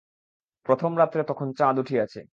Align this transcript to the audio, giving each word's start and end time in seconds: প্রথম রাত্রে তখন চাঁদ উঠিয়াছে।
প্রথম 0.65 0.91
রাত্রে 0.97 1.21
তখন 1.23 1.47
চাঁদ 1.53 1.75
উঠিয়াছে। 1.79 2.21